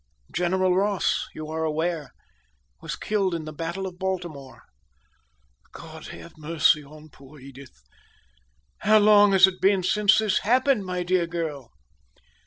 [0.31, 2.11] General Ross, you are aware,
[2.81, 4.63] was killed in the battle of Baltimore."
[5.73, 7.83] "God have mercy on poor Edith!
[8.79, 11.71] How long has it been since, this happened, my dear girl?"